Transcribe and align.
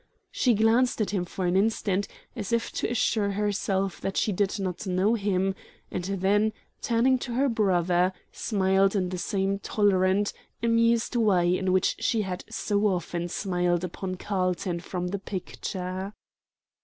She 0.31 0.55
glanced 0.55 0.99
at 0.99 1.11
him 1.11 1.25
for 1.25 1.45
an 1.45 1.55
instant, 1.55 2.07
as 2.35 2.51
if 2.51 2.71
to 2.71 2.89
assure 2.89 3.33
herself 3.33 4.01
that 4.01 4.17
she 4.17 4.31
did 4.31 4.57
not 4.59 4.87
know 4.87 5.13
him, 5.13 5.53
and 5.91 6.05
then, 6.05 6.53
turning 6.81 7.19
to 7.19 7.33
her 7.35 7.47
brother, 7.47 8.11
smiled 8.31 8.95
in 8.95 9.09
the 9.09 9.19
same 9.19 9.59
tolerant, 9.59 10.33
amused 10.63 11.15
way 11.15 11.55
in 11.55 11.71
which 11.71 11.97
she 11.99 12.23
had 12.23 12.43
so 12.49 12.87
often 12.87 13.27
smiled 13.27 13.83
upon 13.83 14.15
Carlton 14.15 14.79
from 14.79 15.09
the 15.09 15.19
picture. 15.19 16.13